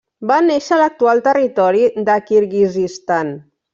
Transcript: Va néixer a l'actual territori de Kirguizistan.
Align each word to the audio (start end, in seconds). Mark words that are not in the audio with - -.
Va 0.29 0.35
néixer 0.45 0.71
a 0.77 0.79
l'actual 0.79 1.21
territori 1.27 1.83
de 2.09 2.17
Kirguizistan. 2.31 3.35